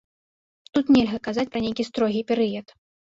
[0.77, 2.67] Тут нельга казаць пра нейкі строгі перыяд.